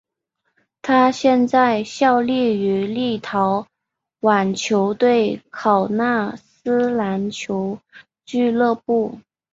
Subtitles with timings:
[0.81, 3.67] 他现在效力于立陶
[4.21, 7.77] 宛球队考纳斯篮球
[8.25, 9.19] 俱乐部。